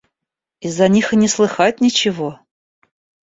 Из-за 0.61 0.87
них 0.87 1.13
и 1.13 1.15
не 1.15 1.27
слыхать 1.27 1.79
ничего. 1.79 2.39